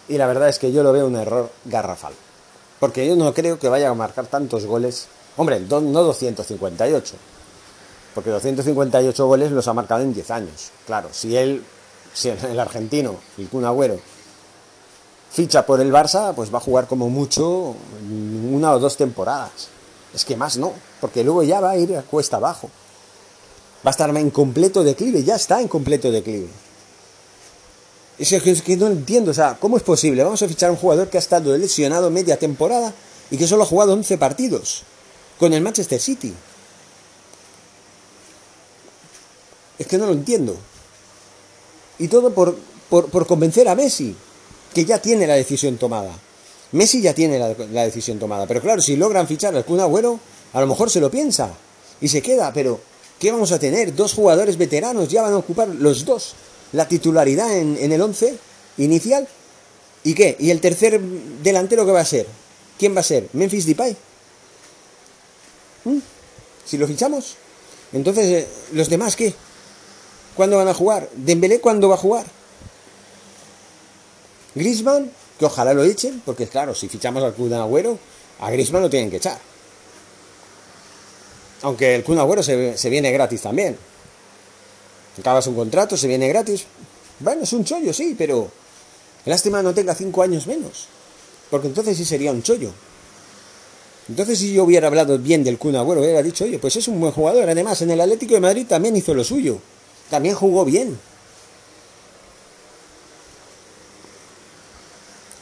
Y 0.08 0.16
la 0.16 0.26
verdad 0.26 0.48
es 0.48 0.58
que 0.58 0.72
yo 0.72 0.82
lo 0.82 0.92
veo 0.92 1.06
un 1.06 1.16
error 1.16 1.50
garrafal, 1.66 2.14
porque 2.80 3.06
yo 3.06 3.16
no 3.16 3.34
creo 3.34 3.58
que 3.58 3.68
vaya 3.68 3.90
a 3.90 3.94
marcar 3.94 4.26
tantos 4.26 4.64
goles. 4.64 5.08
Hombre, 5.36 5.60
no 5.60 5.80
258, 5.80 7.14
porque 8.18 8.30
258 8.30 9.26
goles 9.28 9.52
los 9.52 9.68
ha 9.68 9.74
marcado 9.74 10.02
en 10.02 10.12
10 10.12 10.30
años. 10.32 10.72
Claro, 10.86 11.08
si 11.12 11.36
él, 11.36 11.62
si 12.12 12.30
el 12.30 12.58
argentino, 12.58 13.14
el 13.38 13.48
Kun 13.48 13.64
Agüero, 13.64 14.00
ficha 15.30 15.64
por 15.64 15.80
el 15.80 15.92
Barça, 15.92 16.34
pues 16.34 16.52
va 16.52 16.58
a 16.58 16.60
jugar 16.60 16.88
como 16.88 17.08
mucho 17.10 17.76
una 18.50 18.72
o 18.72 18.80
dos 18.80 18.96
temporadas. 18.96 19.68
Es 20.12 20.24
que 20.24 20.36
más 20.36 20.56
no, 20.56 20.72
porque 21.00 21.22
luego 21.22 21.44
ya 21.44 21.60
va 21.60 21.70
a 21.70 21.76
ir 21.76 21.96
a 21.96 22.02
cuesta 22.02 22.38
abajo. 22.38 22.68
Va 23.86 23.90
a 23.90 23.92
estar 23.92 24.10
en 24.10 24.30
completo 24.30 24.82
declive, 24.82 25.22
ya 25.22 25.36
está 25.36 25.60
en 25.60 25.68
completo 25.68 26.10
declive. 26.10 26.48
Es 28.18 28.30
que, 28.30 28.50
es 28.50 28.62
que 28.62 28.76
no 28.76 28.88
entiendo, 28.88 29.30
o 29.30 29.34
sea, 29.34 29.56
¿cómo 29.60 29.76
es 29.76 29.84
posible? 29.84 30.24
Vamos 30.24 30.42
a 30.42 30.48
fichar 30.48 30.70
a 30.70 30.72
un 30.72 30.78
jugador 30.78 31.08
que 31.08 31.18
ha 31.18 31.20
estado 31.20 31.56
lesionado 31.56 32.10
media 32.10 32.36
temporada 32.36 32.92
y 33.30 33.36
que 33.36 33.46
solo 33.46 33.62
ha 33.62 33.66
jugado 33.66 33.92
11 33.92 34.18
partidos 34.18 34.82
con 35.38 35.52
el 35.52 35.62
Manchester 35.62 36.00
City. 36.00 36.34
Es 39.78 39.86
que 39.86 39.98
no 39.98 40.06
lo 40.06 40.12
entiendo. 40.12 40.56
Y 41.98 42.08
todo 42.08 42.32
por, 42.32 42.56
por, 42.88 43.26
convencer 43.26 43.68
a 43.68 43.74
Messi, 43.74 44.14
que 44.74 44.84
ya 44.84 44.98
tiene 45.00 45.26
la 45.26 45.34
decisión 45.34 45.76
tomada. 45.76 46.16
Messi 46.72 47.00
ya 47.00 47.14
tiene 47.14 47.38
la, 47.38 47.54
la, 47.72 47.84
decisión 47.84 48.18
tomada. 48.18 48.46
Pero 48.46 48.60
claro, 48.60 48.80
si 48.80 48.96
logran 48.96 49.26
fichar 49.26 49.54
al 49.56 49.64
Kun 49.64 49.80
Agüero, 49.80 50.20
a 50.52 50.60
lo 50.60 50.66
mejor 50.66 50.90
se 50.90 51.00
lo 51.00 51.10
piensa 51.10 51.50
y 52.00 52.08
se 52.08 52.22
queda. 52.22 52.52
Pero, 52.52 52.80
¿qué 53.18 53.32
vamos 53.32 53.52
a 53.52 53.58
tener? 53.58 53.94
Dos 53.94 54.14
jugadores 54.14 54.56
veteranos 54.56 55.08
ya 55.08 55.22
van 55.22 55.32
a 55.32 55.38
ocupar 55.38 55.68
los 55.68 56.04
dos 56.04 56.34
la 56.72 56.86
titularidad 56.86 57.56
en, 57.56 57.76
en 57.80 57.92
el 57.92 58.00
11 58.00 58.36
inicial. 58.78 59.26
¿Y 60.04 60.14
qué? 60.14 60.36
¿Y 60.38 60.50
el 60.50 60.60
tercer 60.60 61.00
delantero 61.00 61.84
qué 61.84 61.92
va 61.92 62.00
a 62.00 62.04
ser? 62.04 62.26
¿Quién 62.78 62.94
va 62.94 63.00
a 63.00 63.04
ser? 63.04 63.28
¿Memphis 63.32 63.66
Depay? 63.66 63.96
¿Mm? 65.84 65.98
Si 66.64 66.78
lo 66.78 66.86
fichamos. 66.86 67.36
Entonces, 67.92 68.26
eh, 68.26 68.48
¿los 68.72 68.88
demás 68.88 69.16
qué? 69.16 69.34
¿Cuándo 70.38 70.56
van 70.56 70.68
a 70.68 70.72
jugar? 70.72 71.10
¿Dembélé 71.16 71.58
cuándo 71.58 71.88
va 71.88 71.96
a 71.96 71.98
jugar? 71.98 72.24
Griezmann, 74.54 75.10
que 75.36 75.44
ojalá 75.44 75.74
lo 75.74 75.82
echen, 75.82 76.22
porque 76.24 76.46
claro, 76.46 76.76
si 76.76 76.88
fichamos 76.88 77.24
al 77.24 77.34
Kun 77.34 77.52
Agüero, 77.52 77.98
a 78.38 78.48
Griezmann 78.48 78.82
lo 78.82 78.88
tienen 78.88 79.10
que 79.10 79.16
echar. 79.16 79.36
Aunque 81.62 81.96
el 81.96 82.04
Kun 82.04 82.20
Agüero 82.20 82.44
se, 82.44 82.78
se 82.78 82.88
viene 82.88 83.10
gratis 83.10 83.42
también. 83.42 83.76
Acabas 85.18 85.48
un 85.48 85.56
contrato, 85.56 85.96
se 85.96 86.06
viene 86.06 86.28
gratis. 86.28 86.66
Bueno, 87.18 87.42
es 87.42 87.52
un 87.52 87.64
chollo, 87.64 87.92
sí, 87.92 88.14
pero 88.16 88.48
lástima 89.24 89.60
no 89.60 89.74
tenga 89.74 89.92
cinco 89.96 90.22
años 90.22 90.46
menos. 90.46 90.86
Porque 91.50 91.66
entonces 91.66 91.96
sí 91.96 92.04
sería 92.04 92.30
un 92.30 92.44
chollo. 92.44 92.70
Entonces 94.08 94.38
si 94.38 94.52
yo 94.52 94.62
hubiera 94.62 94.86
hablado 94.86 95.18
bien 95.18 95.42
del 95.42 95.58
Kun 95.58 95.74
Agüero, 95.74 96.00
hubiera 96.00 96.22
dicho, 96.22 96.44
oye, 96.44 96.60
pues 96.60 96.76
es 96.76 96.86
un 96.86 97.00
buen 97.00 97.12
jugador. 97.12 97.50
Además, 97.50 97.82
en 97.82 97.90
el 97.90 98.00
Atlético 98.00 98.34
de 98.34 98.40
Madrid 98.40 98.66
también 98.68 98.94
hizo 98.94 99.12
lo 99.14 99.24
suyo. 99.24 99.60
También 100.10 100.34
jugó 100.34 100.64
bien. 100.64 100.98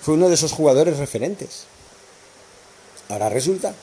Fue 0.03 0.15
uno 0.15 0.29
de 0.29 0.35
esos 0.35 0.53
jugadores 0.53 0.99
referentes. 0.99 1.65
Ahora 3.09 3.29
resulta 3.29 3.75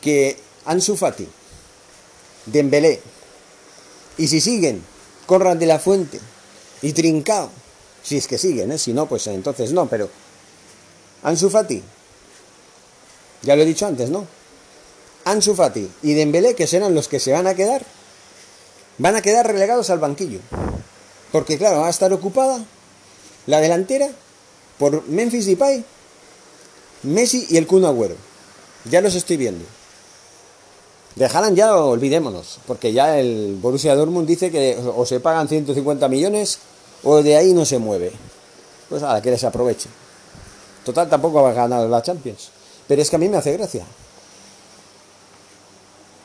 que 0.00 0.38
Ansu 0.64 0.96
Fati, 0.96 1.26
Dembélé, 2.46 3.00
y 4.16 4.28
si 4.28 4.40
siguen, 4.40 4.82
corran 5.26 5.58
de 5.58 5.66
la 5.66 5.78
Fuente 5.78 6.20
y 6.82 6.92
Trincao, 6.92 7.50
si 8.02 8.16
es 8.16 8.26
que 8.26 8.38
siguen, 8.38 8.72
¿eh? 8.72 8.78
si 8.78 8.92
no, 8.92 9.06
pues 9.06 9.26
entonces 9.26 9.72
no, 9.72 9.86
pero 9.88 10.08
Ansu 11.22 11.50
Fati, 11.50 11.82
ya 13.42 13.56
lo 13.56 13.62
he 13.62 13.66
dicho 13.66 13.86
antes, 13.86 14.10
¿no? 14.10 14.26
Ansu 15.24 15.54
Fati 15.54 15.88
y 16.02 16.14
Dembélé, 16.14 16.54
que 16.54 16.66
serán 16.66 16.94
los 16.94 17.08
que 17.08 17.20
se 17.20 17.32
van 17.32 17.46
a 17.46 17.54
quedar, 17.54 17.84
van 18.98 19.16
a 19.16 19.22
quedar 19.22 19.46
relegados 19.46 19.90
al 19.90 19.98
banquillo. 19.98 20.40
Porque 21.32 21.58
claro, 21.58 21.80
va 21.80 21.86
a 21.86 21.90
estar 21.90 22.12
ocupada 22.12 22.64
la 23.46 23.60
delantera 23.60 24.08
por 24.78 25.06
Memphis 25.06 25.46
Depay, 25.46 25.84
Messi 27.04 27.46
y 27.50 27.56
el 27.56 27.66
Kun 27.66 27.84
Agüero. 27.84 28.16
Ya 28.84 29.00
los 29.00 29.14
estoy 29.14 29.36
viendo. 29.36 29.64
Dejarán 31.16 31.56
ya, 31.56 31.74
olvidémonos, 31.74 32.60
porque 32.66 32.92
ya 32.92 33.18
el 33.18 33.58
Borussia 33.60 33.96
Dortmund 33.96 34.26
dice 34.26 34.50
que 34.50 34.78
o 34.94 35.04
se 35.04 35.18
pagan 35.18 35.48
150 35.48 36.08
millones 36.08 36.58
o 37.02 37.22
de 37.22 37.36
ahí 37.36 37.52
no 37.52 37.64
se 37.64 37.78
mueve. 37.78 38.12
Pues 38.88 39.02
a 39.02 39.14
la 39.14 39.22
que 39.22 39.30
les 39.30 39.42
aproveche. 39.44 39.88
Total, 40.84 41.08
tampoco 41.08 41.42
va 41.42 41.50
a 41.50 41.54
ganar 41.54 41.86
la 41.88 42.02
Champions. 42.02 42.50
Pero 42.86 43.02
es 43.02 43.10
que 43.10 43.16
a 43.16 43.18
mí 43.18 43.28
me 43.28 43.36
hace 43.36 43.52
gracia. 43.52 43.84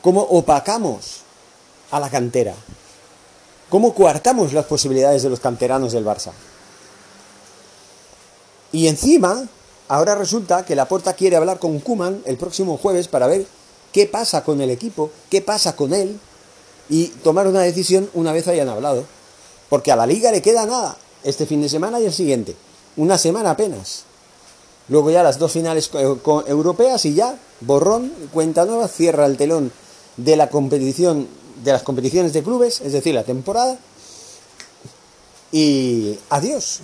¿Cómo 0.00 0.22
opacamos 0.22 1.23
a 1.94 2.00
la 2.00 2.10
cantera? 2.10 2.54
¿Cómo 3.70 3.94
coartamos 3.94 4.52
las 4.52 4.64
posibilidades 4.64 5.22
de 5.22 5.30
los 5.30 5.38
canteranos 5.38 5.92
del 5.92 6.04
Barça? 6.04 6.32
Y 8.72 8.88
encima, 8.88 9.46
ahora 9.86 10.16
resulta 10.16 10.64
que 10.64 10.74
la 10.74 10.88
Porta 10.88 11.14
quiere 11.14 11.36
hablar 11.36 11.60
con 11.60 11.78
Kuman 11.78 12.20
el 12.24 12.36
próximo 12.36 12.76
jueves 12.78 13.06
para 13.06 13.28
ver 13.28 13.46
qué 13.92 14.06
pasa 14.06 14.42
con 14.42 14.60
el 14.60 14.70
equipo, 14.70 15.12
qué 15.30 15.40
pasa 15.40 15.76
con 15.76 15.94
él 15.94 16.18
y 16.88 17.06
tomar 17.22 17.46
una 17.46 17.60
decisión 17.60 18.10
una 18.12 18.32
vez 18.32 18.48
hayan 18.48 18.68
hablado. 18.68 19.04
Porque 19.70 19.92
a 19.92 19.96
la 19.96 20.06
liga 20.06 20.32
le 20.32 20.42
queda 20.42 20.66
nada, 20.66 20.96
este 21.22 21.46
fin 21.46 21.62
de 21.62 21.68
semana 21.68 22.00
y 22.00 22.06
el 22.06 22.12
siguiente. 22.12 22.56
Una 22.96 23.18
semana 23.18 23.52
apenas. 23.52 24.02
Luego 24.88 25.12
ya 25.12 25.22
las 25.22 25.38
dos 25.38 25.52
finales 25.52 25.90
europeas 25.94 27.04
y 27.04 27.14
ya, 27.14 27.38
borrón, 27.60 28.12
cuenta 28.32 28.64
nueva, 28.64 28.88
cierra 28.88 29.26
el 29.26 29.36
telón 29.36 29.70
de 30.16 30.36
la 30.36 30.50
competición, 30.50 31.28
de 31.62 31.72
las 31.72 31.82
competiciones 31.82 32.32
de 32.32 32.42
clubes, 32.42 32.80
es 32.80 32.92
decir, 32.92 33.14
la 33.14 33.24
temporada. 33.24 33.78
Y 35.52 36.18
adiós. 36.30 36.80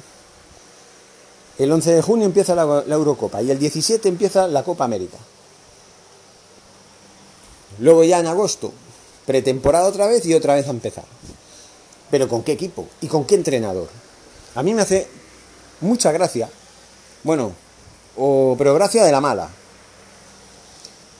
El 1.59 1.73
11 1.73 1.93
de 1.93 2.03
junio 2.03 2.27
empieza 2.27 2.55
la, 2.55 2.85
Eurocopa 2.89 3.43
y 3.43 3.51
el 3.51 3.59
17 3.59 4.09
empieza 4.09 4.47
la 4.47 4.63
Copa 4.63 4.85
América. 4.85 5.19
Luego 7.81 8.05
ya 8.05 8.19
en 8.19 8.27
agosto, 8.27 8.73
pretemporada 9.27 9.89
otra 9.89 10.07
vez 10.07 10.25
y 10.25 10.35
otra 10.35 10.55
vez 10.55 10.67
a 10.67 10.71
empezar. 10.71 11.05
Pero 12.11 12.29
¿con 12.29 12.43
qué 12.43 12.53
equipo? 12.53 12.89
¿Y 13.01 13.09
con 13.09 13.27
qué 13.27 13.35
entrenador? 13.35 13.89
A 14.55 14.63
mí 14.63 14.73
me 14.73 14.83
hace 14.83 15.07
mucha 15.81 16.13
gracia, 16.13 16.49
bueno, 17.23 17.53
o, 18.17 18.55
pero 18.57 18.75
gracia 18.75 19.05
de 19.05 19.13
la 19.13 19.21
mala, 19.21 19.51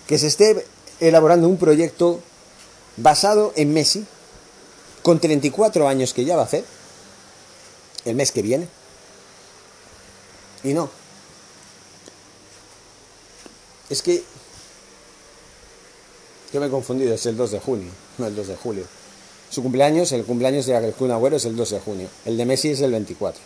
que 0.07 0.19
se 0.19 0.27
esté 0.27 0.67
elaborando 1.01 1.49
un 1.49 1.57
proyecto 1.57 2.21
basado 3.03 3.53
en 3.57 3.73
Messi, 3.73 4.05
con 5.03 5.21
34 5.21 5.89
años 5.89 6.15
que 6.15 6.25
ya 6.25 6.37
va 6.37 6.43
a 6.43 6.47
hacer, 6.47 6.65
el 8.05 8.15
mes 8.15 8.33
que 8.33 8.43
viene, 8.43 8.69
y 10.63 10.75
no. 10.75 10.91
Es 13.89 14.03
que 14.03 14.23
yo 16.53 16.61
me 16.61 16.67
he 16.67 16.71
confundido, 16.71 17.15
es 17.15 17.27
el 17.27 17.37
2 17.37 17.51
de 17.53 17.61
junio, 17.61 17.91
no 18.19 18.27
el 18.27 18.37
2 18.37 18.49
de 18.49 18.57
julio. 18.57 18.85
Su 19.51 19.63
cumpleaños, 19.63 20.13
el 20.13 20.25
cumpleaños 20.25 20.67
de 20.67 20.93
Kun 20.93 21.11
Agüero 21.11 21.37
es 21.37 21.45
el 21.45 21.57
2 21.57 21.71
de 21.71 21.81
junio. 21.81 22.09
El 22.25 22.37
de 22.37 22.45
Messi 22.45 22.71
es 22.71 22.81
el 22.83 22.93
24. 22.93 23.41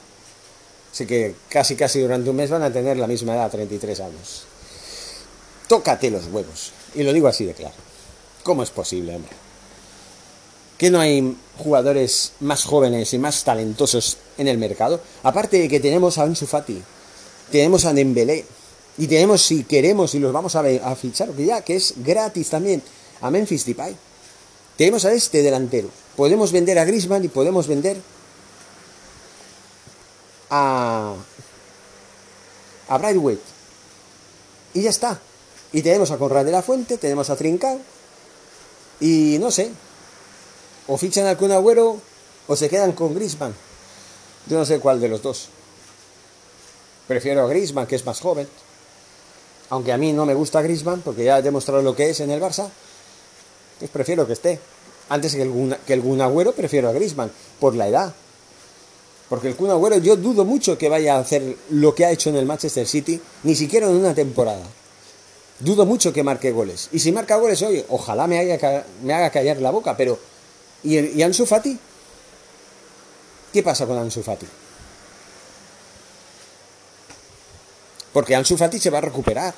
Así 0.93 1.07
que 1.07 1.35
casi 1.49 1.77
casi 1.77 2.01
durante 2.01 2.29
un 2.29 2.37
mes 2.37 2.51
van 2.51 2.63
a 2.63 2.73
tener 2.73 2.99
la 2.99 3.07
misma 3.07 3.35
edad, 3.35 3.51
33 3.51 4.01
años. 4.01 4.45
Tócate 5.67 6.11
los 6.11 6.27
huevos. 6.27 6.73
Y 6.95 7.03
lo 7.03 7.13
digo 7.13 7.27
así 7.27 7.47
de 7.47 7.55
claro. 7.55 7.75
¿Cómo 8.45 8.63
es 8.63 8.71
posible, 8.71 9.17
hombre? 9.17 9.33
¿Que 10.79 10.91
no 10.91 11.01
hay 11.01 11.37
jugadores 11.59 12.33
más 12.41 12.65
jóvenes 12.65 13.13
y 13.15 13.19
más 13.19 13.43
talentosos 13.43 14.19
en 14.39 14.47
el 14.47 14.59
mercado? 14.59 15.01
Aparte 15.25 15.59
de 15.59 15.69
que 15.69 15.81
tenemos 15.81 16.19
a 16.19 16.23
Ansu 16.23 16.47
Fati, 16.47 16.81
tenemos 17.51 17.85
a 17.85 17.93
Dembélé, 17.93 18.45
y 18.97 19.09
tenemos, 19.09 19.43
si 19.43 19.65
queremos, 19.65 20.15
y 20.15 20.21
los 20.21 20.33
vamos 20.33 20.55
a, 20.55 20.63
fichar, 20.95 21.31
que 21.31 21.47
ya, 21.47 21.63
que 21.63 21.77
es 21.77 21.95
gratis 21.97 22.51
también, 22.51 22.83
a 23.21 23.31
Memphis 23.31 23.65
Depay. 23.65 23.97
Tenemos 24.77 25.05
a 25.05 25.13
este 25.13 25.43
delantero. 25.43 25.89
Podemos 26.17 26.53
vender 26.53 26.79
a 26.79 26.85
Grisman 26.85 27.25
y 27.25 27.29
podemos 27.29 27.67
vender 27.67 27.97
a, 30.51 31.15
a 32.89 32.99
Brightway. 32.99 33.39
Y 34.75 34.83
ya 34.83 34.91
está. 34.91 35.21
Y 35.73 35.83
tenemos 35.83 36.13
a 36.13 36.19
Conrad 36.19 36.45
de 36.45 36.53
la 36.53 36.63
Fuente, 36.63 36.99
tenemos 36.99 37.31
a 37.31 37.37
Trincao. 37.37 37.81
Y 39.01 39.39
no 39.39 39.51
sé. 39.51 39.71
O 40.87 40.97
fichan 40.97 41.27
al 41.27 41.37
Kun 41.37 41.53
Agüero 41.53 41.99
o 42.47 42.57
se 42.57 42.69
quedan 42.69 42.93
con 42.93 43.15
Grisman. 43.15 43.55
Yo 44.47 44.59
no 44.59 44.65
sé 44.65 44.81
cuál 44.81 45.01
de 45.01 45.09
los 45.09 45.23
dos. 45.23 45.49
Prefiero 47.09 47.45
a 47.45 47.49
Grisman, 47.49 47.87
que 47.87 47.97
es 47.97 48.05
más 48.05 48.21
joven 48.21 48.49
aunque 49.71 49.93
a 49.93 49.99
mí 49.99 50.13
no 50.13 50.27
me 50.27 50.35
gusta 50.35 50.63
Grisman, 50.63 51.01
porque 51.01 51.25
ya 51.25 51.37
ha 51.37 51.43
demostrado 51.43 51.83
lo 51.83 51.97
que 51.97 52.11
es 52.11 52.21
en 52.21 52.31
el 52.31 52.41
Barça, 52.41 52.69
pues 53.79 53.91
prefiero 53.91 54.27
que 54.27 54.35
esté. 54.35 54.61
Antes 55.09 55.35
que 55.35 55.43
el, 55.43 55.77
que 55.87 55.95
Agüero, 55.95 56.53
prefiero 56.53 56.89
a 56.89 56.93
Grisman, 56.93 57.31
por 57.61 57.75
la 57.75 57.89
edad. 57.89 58.15
Porque 59.29 59.49
el 59.49 59.57
Kun 59.57 59.71
Agüero 59.71 59.99
yo 59.99 60.17
dudo 60.17 60.45
mucho 60.45 60.79
que 60.79 60.89
vaya 60.89 61.17
a 61.17 61.19
hacer 61.19 61.57
lo 61.71 61.95
que 61.95 62.05
ha 62.05 62.11
hecho 62.11 62.31
en 62.31 62.37
el 62.37 62.47
Manchester 62.47 62.87
City, 62.87 63.21
ni 63.43 63.55
siquiera 63.55 63.87
en 63.89 63.97
una 63.97 64.15
temporada. 64.15 64.63
Dudo 65.61 65.87
mucho 65.87 66.13
que 66.13 66.23
marque 66.23 66.51
goles. 66.51 66.89
Y 66.93 66.99
si 66.99 67.13
marca 67.13 67.37
goles 67.37 67.63
hoy, 67.63 67.85
ojalá 67.89 68.27
me, 68.27 68.59
me 69.03 69.15
haga 69.15 69.31
callar 69.31 69.59
la 69.59 69.71
boca, 69.71 69.97
pero... 69.97 70.19
¿Y, 70.83 70.99
¿Y 70.99 71.23
Ansu 71.23 71.47
Fati? 71.47 71.79
¿Qué 73.53 73.63
pasa 73.63 73.87
con 73.87 73.97
Ansu 73.97 74.23
Fati? 74.23 74.47
Porque 78.13 78.35
Ansu 78.35 78.57
Fati 78.57 78.79
se 78.79 78.91
va 78.91 78.99
a 78.99 79.03
recuperar. 79.03 79.55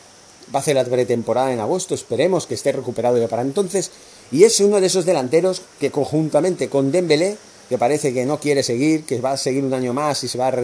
va 0.55 0.59
a 0.59 0.63
hacer 0.63 0.77
la 0.77 0.85
pretemporada 0.85 1.53
en 1.53 1.61
agosto, 1.61 1.95
esperemos 1.95 2.47
que 2.47 2.55
esté 2.55 2.73
recuperado 2.73 3.19
ya 3.19 3.29
para 3.29 3.43
entonces, 3.43 3.91
y 4.31 4.45
es 4.45 4.61
uno 4.61 4.81
de 4.81 4.87
esos 4.87 5.05
delanteros 5.05 5.63
que 5.81 5.91
conjuntamente 5.91 6.69
con 6.69 6.93
Dembélé, 6.93 7.37
que 7.69 7.79
parece 7.79 8.15
que 8.15 8.25
no 8.27 8.39
quiere 8.39 8.63
seguir, 8.63 9.05
que 9.05 9.21
va 9.21 9.33
a 9.33 9.37
seguir 9.37 9.65
un 9.65 9.75
año 9.75 9.93
más 9.93 10.23
y 10.23 10.29
se 10.29 10.39
va 10.39 10.49
a, 10.49 10.55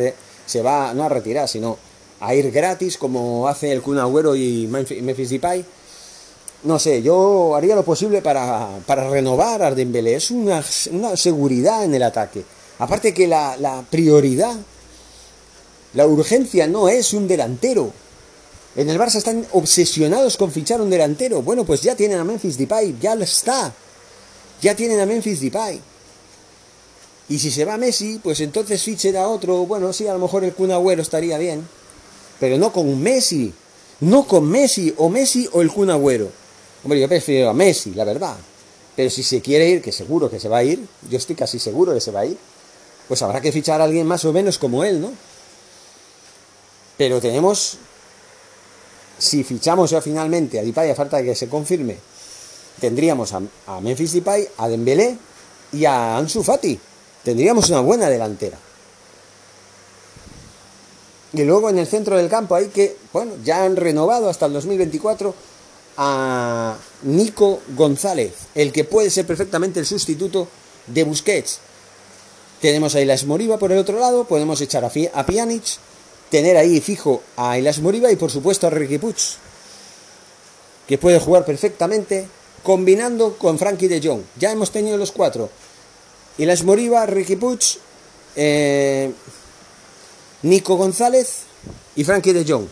se 0.46 0.62
va 0.62 0.94
no 0.94 1.04
a 1.04 1.08
retirar, 1.08 1.48
sino 1.48 1.78
a 2.22 2.34
ir 2.36 2.52
gratis 2.52 2.96
como 2.96 3.48
hace 3.48 3.72
el 3.72 3.82
Kun 3.82 3.98
Agüero 3.98 4.36
y 4.36 4.68
Memphis 4.68 5.30
Depay, 5.30 5.64
no 6.62 6.78
sé, 6.78 7.02
yo 7.02 7.56
haría 7.56 7.74
lo 7.74 7.84
posible 7.84 8.22
para, 8.22 8.78
para 8.86 9.10
renovar 9.10 9.62
a. 9.62 9.70
Es 9.70 10.30
una, 10.30 10.64
una, 10.92 11.16
seguridad 11.16 11.84
en 11.84 11.94
el 11.94 12.02
ataque. 12.04 12.44
Aparte 12.78 13.12
que 13.12 13.26
la, 13.26 13.56
la, 13.56 13.84
prioridad, 13.90 14.54
la 15.94 16.06
urgencia 16.06 16.68
no 16.68 16.88
es 16.88 17.12
un 17.12 17.26
delantero. 17.26 17.92
En 18.76 18.88
el 18.88 18.98
Barça 18.98 19.16
están 19.16 19.44
obsesionados 19.52 20.36
con 20.36 20.52
fichar 20.52 20.80
un 20.80 20.90
delantero. 20.90 21.42
Bueno, 21.42 21.64
pues 21.64 21.82
ya 21.82 21.96
tienen 21.96 22.18
a 22.18 22.24
Memphis 22.24 22.56
Depay, 22.56 22.96
ya 23.00 23.16
lo 23.16 23.24
está. 23.24 23.72
Ya 24.62 24.76
tienen 24.76 25.00
a 25.00 25.06
Memphis 25.06 25.40
Depay. 25.40 25.80
Y 27.28 27.38
si 27.40 27.50
se 27.50 27.64
va 27.64 27.76
Messi, 27.76 28.20
pues 28.22 28.40
entonces 28.40 28.80
fichen 28.80 29.16
a 29.16 29.26
otro. 29.26 29.66
Bueno, 29.66 29.92
sí, 29.92 30.06
a 30.06 30.12
lo 30.12 30.20
mejor 30.20 30.44
el 30.44 30.54
Kun 30.54 30.70
Agüero 30.70 31.02
estaría 31.02 31.36
bien. 31.38 31.66
Pero 32.42 32.58
no 32.58 32.72
con 32.72 33.00
Messi. 33.00 33.54
No 34.00 34.26
con 34.26 34.50
Messi, 34.50 34.92
o 34.96 35.08
Messi 35.08 35.48
o 35.52 35.62
el 35.62 35.70
Kun 35.70 35.90
Agüero. 35.90 36.28
Hombre, 36.82 36.98
yo 36.98 37.08
prefiero 37.08 37.48
a 37.48 37.54
Messi, 37.54 37.94
la 37.94 38.02
verdad. 38.02 38.36
Pero 38.96 39.08
si 39.10 39.22
se 39.22 39.40
quiere 39.40 39.68
ir, 39.68 39.80
que 39.80 39.92
seguro 39.92 40.28
que 40.28 40.40
se 40.40 40.48
va 40.48 40.58
a 40.58 40.64
ir, 40.64 40.84
yo 41.08 41.18
estoy 41.18 41.36
casi 41.36 41.60
seguro 41.60 41.94
que 41.94 42.00
se 42.00 42.10
va 42.10 42.18
a 42.18 42.26
ir, 42.26 42.36
pues 43.06 43.22
habrá 43.22 43.40
que 43.40 43.52
fichar 43.52 43.80
a 43.80 43.84
alguien 43.84 44.08
más 44.08 44.24
o 44.24 44.32
menos 44.32 44.58
como 44.58 44.82
él, 44.82 45.00
¿no? 45.00 45.12
Pero 46.98 47.20
tenemos, 47.20 47.78
si 49.18 49.44
fichamos 49.44 49.90
ya 49.90 50.02
finalmente 50.02 50.58
a 50.58 50.64
Depay 50.64 50.90
a 50.90 50.96
falta 50.96 51.18
de 51.18 51.26
que 51.26 51.36
se 51.36 51.48
confirme, 51.48 51.96
tendríamos 52.80 53.32
a, 53.34 53.80
Memphis 53.80 54.14
Depay, 54.14 54.48
a 54.56 54.66
Dembélé 54.66 55.16
y 55.74 55.84
a 55.84 56.16
Ansu 56.16 56.42
Fati. 56.42 56.76
Tendríamos 57.22 57.70
una 57.70 57.82
buena 57.82 58.10
delantera. 58.10 58.58
Y 61.34 61.42
luego 61.44 61.70
en 61.70 61.78
el 61.78 61.86
centro 61.86 62.16
del 62.16 62.28
campo 62.28 62.54
hay 62.54 62.68
que, 62.68 62.96
bueno, 63.12 63.32
ya 63.42 63.64
han 63.64 63.76
renovado 63.76 64.28
hasta 64.28 64.46
el 64.46 64.52
2024 64.52 65.34
a 65.96 66.76
Nico 67.02 67.60
González, 67.74 68.32
el 68.54 68.72
que 68.72 68.84
puede 68.84 69.10
ser 69.10 69.26
perfectamente 69.26 69.80
el 69.80 69.86
sustituto 69.86 70.48
de 70.86 71.04
Busquets. 71.04 71.60
Tenemos 72.60 72.94
a 72.94 73.00
Ilas 73.00 73.24
Moriba 73.24 73.58
por 73.58 73.72
el 73.72 73.78
otro 73.78 73.98
lado, 73.98 74.24
podemos 74.24 74.60
echar 74.60 74.84
a, 74.84 74.88
a 74.88 75.26
Pjanic, 75.26 75.64
tener 76.30 76.56
ahí 76.56 76.80
fijo 76.80 77.22
a 77.36 77.58
Ilas 77.58 77.80
Moriba 77.80 78.12
y 78.12 78.16
por 78.16 78.30
supuesto 78.30 78.66
a 78.66 78.70
Ricky 78.70 78.98
Puig, 78.98 79.16
que 80.86 80.98
puede 80.98 81.18
jugar 81.18 81.44
perfectamente 81.44 82.28
combinando 82.62 83.36
con 83.38 83.58
Frankie 83.58 83.88
de 83.88 84.00
Jong. 84.06 84.22
Ya 84.38 84.52
hemos 84.52 84.70
tenido 84.70 84.96
los 84.96 85.12
cuatro. 85.12 85.50
Ilas 86.38 86.62
Moriba, 86.62 87.04
Ricky 87.06 87.36
Puig, 87.36 87.60
eh, 88.36 89.12
Nico 90.42 90.76
González 90.76 91.42
y 91.96 92.04
Frankie 92.04 92.32
de 92.32 92.44
Jong. 92.50 92.66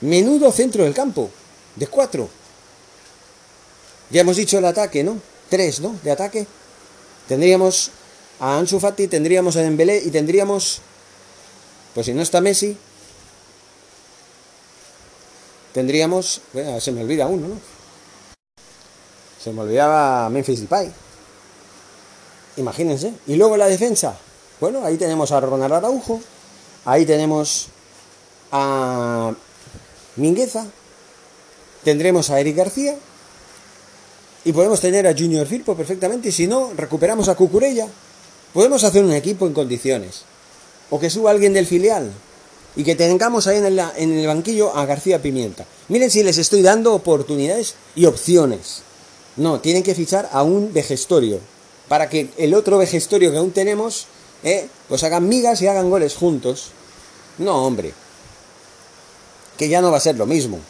Menudo 0.00 0.52
centro 0.52 0.84
del 0.84 0.94
campo, 0.94 1.30
de 1.76 1.86
cuatro. 1.86 2.28
Ya 4.10 4.20
hemos 4.20 4.36
dicho 4.36 4.58
el 4.58 4.64
ataque, 4.64 5.02
¿no? 5.02 5.18
Tres, 5.48 5.80
¿no? 5.80 5.98
De 6.02 6.10
ataque. 6.10 6.46
Tendríamos 7.28 7.90
a 8.40 8.58
Ansu 8.58 8.78
Fati, 8.78 9.08
tendríamos 9.08 9.56
a 9.56 9.62
Dembélé 9.62 10.02
y 10.04 10.10
tendríamos, 10.10 10.80
pues 11.94 12.06
si 12.06 12.12
no 12.12 12.22
está 12.22 12.40
Messi, 12.40 12.76
tendríamos, 15.72 16.40
bueno, 16.52 16.80
se 16.80 16.92
me 16.92 17.02
olvida 17.02 17.26
uno, 17.26 17.48
¿no? 17.48 17.60
Se 19.42 19.52
me 19.52 19.62
olvidaba 19.62 20.28
Memphis 20.28 20.60
Depay. 20.60 20.92
Imagínense. 22.56 23.12
Y 23.26 23.36
luego 23.36 23.56
la 23.56 23.66
defensa. 23.66 24.16
Bueno, 24.60 24.84
ahí 24.84 24.96
tenemos 24.96 25.30
a 25.32 25.40
Ronald 25.40 25.74
Araujo, 25.74 26.20
ahí 26.86 27.04
tenemos 27.04 27.68
a 28.50 29.34
Mingueza, 30.16 30.66
tendremos 31.84 32.30
a 32.30 32.40
Eric 32.40 32.56
García 32.56 32.96
y 34.46 34.52
podemos 34.52 34.80
tener 34.80 35.08
a 35.08 35.12
Junior 35.12 35.44
Firpo 35.44 35.74
perfectamente. 35.74 36.28
Y 36.28 36.32
si 36.32 36.46
no, 36.46 36.70
recuperamos 36.76 37.28
a 37.28 37.34
Cucurella. 37.34 37.88
Podemos 38.54 38.84
hacer 38.84 39.04
un 39.04 39.12
equipo 39.12 39.44
en 39.44 39.52
condiciones. 39.52 40.22
O 40.88 41.00
que 41.00 41.10
suba 41.10 41.32
alguien 41.32 41.52
del 41.52 41.66
filial. 41.66 42.12
Y 42.76 42.84
que 42.84 42.94
tengamos 42.94 43.48
ahí 43.48 43.58
en 43.58 43.66
el, 44.12 44.26
banquillo 44.28 44.76
a 44.76 44.86
García 44.86 45.20
Pimienta. 45.20 45.66
Miren 45.88 46.12
si 46.12 46.22
les 46.22 46.38
estoy 46.38 46.62
dando 46.62 46.94
oportunidades 46.94 47.74
y 47.96 48.04
opciones. 48.04 48.82
No, 49.36 49.58
tienen 49.58 49.82
que 49.82 49.96
fichar 49.96 50.28
a 50.32 50.44
un 50.44 50.72
vejestorio. 50.72 51.40
Para 51.88 52.08
que 52.08 52.28
el 52.38 52.54
otro 52.54 52.78
vejestorio 52.78 53.32
que 53.32 53.38
aún 53.38 53.50
tenemos, 53.50 54.06
eh, 54.44 54.68
pues 54.88 55.02
hagan 55.02 55.28
migas 55.28 55.60
y 55.60 55.66
hagan 55.66 55.90
goles 55.90 56.14
juntos. 56.14 56.70
No, 57.38 57.66
hombre. 57.66 57.92
Que 59.56 59.68
ya 59.68 59.80
no 59.80 59.90
va 59.90 59.98
a 59.98 60.00
ser 60.00 60.16
lo 60.16 60.26
mismo 60.26 60.60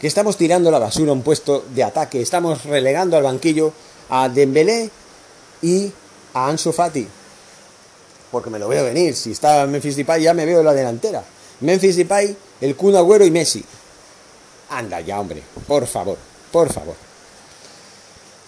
que 0.00 0.06
estamos 0.06 0.38
tirando 0.38 0.70
la 0.70 0.78
basura 0.78 1.10
a 1.10 1.14
un 1.14 1.20
puesto 1.20 1.62
de 1.74 1.84
ataque, 1.84 2.22
estamos 2.22 2.64
relegando 2.64 3.18
al 3.18 3.22
banquillo 3.22 3.72
a 4.08 4.30
Dembélé 4.30 4.90
y 5.60 5.92
a 6.32 6.48
Ansu 6.48 6.72
Fati. 6.72 7.06
Porque 8.30 8.48
me 8.48 8.58
lo 8.58 8.68
veo 8.68 8.84
venir, 8.84 9.14
si 9.14 9.32
está 9.32 9.66
Memphis 9.66 9.96
Depay 9.96 10.22
ya 10.22 10.32
me 10.32 10.46
veo 10.46 10.60
en 10.60 10.64
la 10.64 10.72
delantera. 10.72 11.22
Memphis 11.60 11.96
Depay, 11.96 12.34
el 12.62 12.76
Kun 12.76 12.96
Agüero 12.96 13.26
y 13.26 13.30
Messi. 13.30 13.62
Anda 14.70 15.00
ya, 15.00 15.20
hombre, 15.20 15.42
por 15.66 15.86
favor, 15.86 16.16
por 16.50 16.72
favor. 16.72 16.94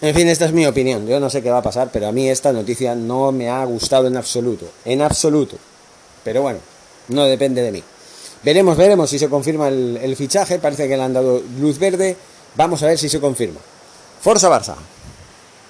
En 0.00 0.14
fin, 0.14 0.28
esta 0.28 0.46
es 0.46 0.52
mi 0.52 0.66
opinión. 0.66 1.06
Yo 1.06 1.20
no 1.20 1.28
sé 1.28 1.42
qué 1.42 1.50
va 1.50 1.58
a 1.58 1.62
pasar, 1.62 1.90
pero 1.92 2.08
a 2.08 2.12
mí 2.12 2.30
esta 2.30 2.52
noticia 2.52 2.94
no 2.94 3.30
me 3.30 3.50
ha 3.50 3.64
gustado 3.66 4.08
en 4.08 4.16
absoluto. 4.16 4.66
En 4.84 5.02
absoluto. 5.02 5.56
Pero 6.24 6.42
bueno, 6.42 6.58
no 7.12 7.24
depende 7.24 7.62
de 7.62 7.72
mí. 7.72 7.82
Veremos, 8.42 8.76
veremos 8.76 9.08
si 9.08 9.18
se 9.18 9.28
confirma 9.28 9.68
el, 9.68 10.14
fichaje. 10.16 10.58
Parece 10.58 10.88
que 10.88 10.96
le 10.96 11.02
han 11.02 11.12
dado 11.12 11.42
luz 11.60 11.78
verde. 11.78 12.16
Vamos 12.56 12.82
a 12.82 12.86
ver 12.86 12.98
si 12.98 13.08
se 13.08 13.20
confirma. 13.20 13.60
Forza 14.20 14.48
Barça. 14.48 14.74